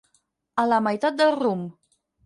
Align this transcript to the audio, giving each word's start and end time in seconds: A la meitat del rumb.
A 0.63 0.65
la 0.71 0.81
meitat 0.87 1.21
del 1.23 1.39
rumb. 1.39 1.73